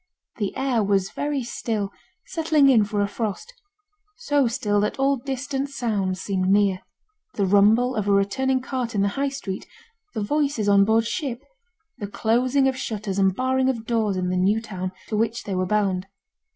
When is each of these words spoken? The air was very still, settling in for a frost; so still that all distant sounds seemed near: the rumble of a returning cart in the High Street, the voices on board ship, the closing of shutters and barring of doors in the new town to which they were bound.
The 0.37 0.57
air 0.57 0.81
was 0.83 1.11
very 1.11 1.43
still, 1.43 1.91
settling 2.25 2.69
in 2.69 2.83
for 2.85 3.01
a 3.01 3.07
frost; 3.07 3.53
so 4.17 4.47
still 4.47 4.79
that 4.79 4.97
all 4.97 5.15
distant 5.17 5.69
sounds 5.69 6.19
seemed 6.19 6.49
near: 6.49 6.81
the 7.35 7.45
rumble 7.45 7.95
of 7.95 8.07
a 8.07 8.11
returning 8.11 8.61
cart 8.61 8.95
in 8.95 9.01
the 9.03 9.09
High 9.09 9.29
Street, 9.29 9.67
the 10.15 10.23
voices 10.23 10.67
on 10.67 10.85
board 10.85 11.05
ship, 11.05 11.43
the 11.99 12.07
closing 12.07 12.67
of 12.67 12.75
shutters 12.75 13.19
and 13.19 13.35
barring 13.35 13.69
of 13.69 13.85
doors 13.85 14.17
in 14.17 14.29
the 14.29 14.37
new 14.37 14.59
town 14.59 14.91
to 15.09 15.15
which 15.15 15.43
they 15.43 15.53
were 15.53 15.67
bound. 15.67 16.07